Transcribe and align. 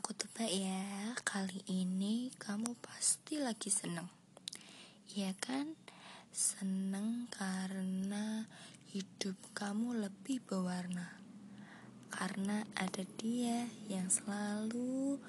Aku 0.00 0.16
tebak 0.16 0.48
ya, 0.48 1.12
kali 1.28 1.60
ini 1.68 2.32
kamu 2.40 2.72
pasti 2.80 3.36
lagi 3.36 3.68
seneng. 3.68 4.08
Iya 5.12 5.36
kan? 5.36 5.76
Seneng 6.32 7.28
karena 7.28 8.48
hidup 8.96 9.36
kamu 9.52 10.00
lebih 10.00 10.40
berwarna. 10.40 11.20
Karena 12.08 12.64
ada 12.80 13.04
dia 13.20 13.68
yang 13.92 14.08
selalu 14.08 15.20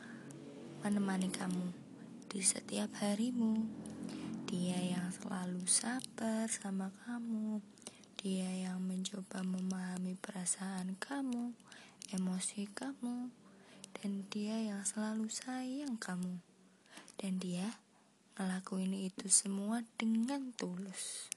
menemani 0.88 1.28
kamu 1.28 1.76
di 2.32 2.40
setiap 2.40 2.96
harimu. 3.04 3.68
Dia 4.48 4.80
yang 4.80 5.12
selalu 5.12 5.68
sabar 5.68 6.48
sama 6.48 6.96
kamu. 7.04 7.60
Dia 8.24 8.72
yang 8.72 8.80
mencoba 8.80 9.44
memahami 9.44 10.16
perasaan 10.16 10.96
kamu, 10.96 11.60
emosi 12.16 12.72
kamu 12.72 13.42
dan 14.02 14.25
dia 14.33 14.57
yang 14.57 14.81
selalu 14.81 15.29
sayang 15.29 15.93
kamu. 16.01 16.41
Dan 17.21 17.37
dia 17.37 17.78
ngelakuin 18.33 18.97
itu 18.97 19.29
semua 19.29 19.86
dengan 19.93 20.50
tulus. 20.57 21.29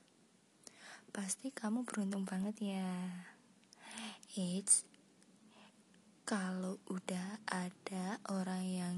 Pasti 1.12 1.52
kamu 1.52 1.84
beruntung 1.84 2.24
banget 2.24 2.56
ya. 2.64 2.88
It's 4.32 4.88
kalau 6.24 6.80
udah 6.88 7.36
ada 7.44 8.16
orang 8.32 8.64
yang 8.64 8.96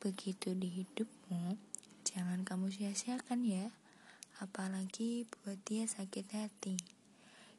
begitu 0.00 0.56
di 0.56 0.80
hidupmu 0.80 1.60
jangan 2.08 2.40
kamu 2.40 2.72
sia-siakan 2.72 3.44
ya. 3.44 3.68
Apalagi 4.40 5.28
buat 5.28 5.60
dia 5.68 5.84
sakit 5.84 6.32
hati. 6.32 6.80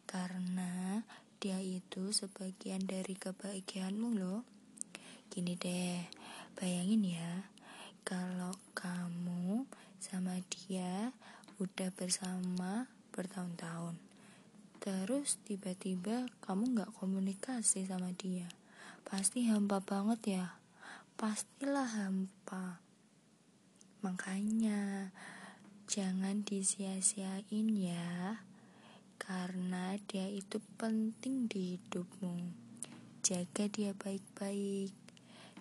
Karena 0.10 1.06
dia 1.38 1.62
itu 1.62 2.10
sebagian 2.10 2.90
dari 2.90 3.14
kebahagiaanmu 3.14 4.10
loh 4.18 4.59
Gini 5.30 5.54
deh, 5.54 6.10
bayangin 6.58 7.06
ya, 7.06 7.46
kalau 8.02 8.58
kamu 8.74 9.70
sama 10.02 10.42
dia 10.50 11.14
udah 11.62 11.94
bersama 11.94 12.90
bertahun-tahun, 13.14 13.94
terus 14.82 15.38
tiba-tiba 15.46 16.26
kamu 16.42 16.82
gak 16.82 16.92
komunikasi 16.98 17.86
sama 17.86 18.10
dia, 18.18 18.50
pasti 19.06 19.46
hampa 19.46 19.78
banget 19.86 20.42
ya, 20.42 20.46
pastilah 21.14 21.86
hampa. 21.86 22.82
Makanya 24.02 25.14
jangan 25.86 26.42
disia-siain 26.42 27.70
ya, 27.78 28.42
karena 29.22 29.94
dia 30.10 30.26
itu 30.26 30.58
penting 30.82 31.46
di 31.46 31.78
hidupmu. 31.78 32.66
Jaga 33.22 33.70
dia 33.70 33.94
baik-baik 33.94 35.09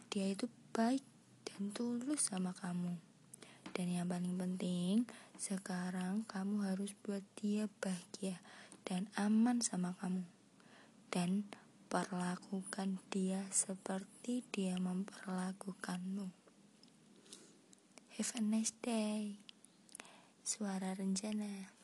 dia 0.08 0.32
itu 0.32 0.48
baik 0.72 1.04
dan 1.44 1.72
tulus 1.72 2.32
sama 2.32 2.56
kamu. 2.56 2.96
Dan 3.76 3.86
yang 3.94 4.10
paling 4.10 4.34
penting, 4.34 5.06
sekarang 5.38 6.26
kamu 6.26 6.66
harus 6.66 6.96
buat 7.06 7.22
dia 7.38 7.70
bahagia 7.78 8.42
dan 8.82 9.06
aman 9.14 9.62
sama 9.62 9.94
kamu. 10.00 10.26
Dan 11.14 11.46
perlakukan 11.88 13.00
dia 13.08 13.46
seperti 13.54 14.44
dia 14.50 14.76
memperlakukanmu. 14.76 16.28
Have 18.18 18.32
a 18.34 18.42
nice 18.42 18.74
day. 18.82 19.38
Suara 20.42 20.96
rencana. 20.98 21.77